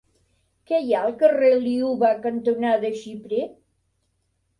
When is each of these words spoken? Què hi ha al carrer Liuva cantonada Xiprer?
Què 0.69 0.77
hi 0.85 0.95
ha 0.95 1.01
al 1.09 1.11
carrer 1.19 1.51
Liuva 1.65 2.09
cantonada 2.23 2.91
Xiprer? 3.03 3.43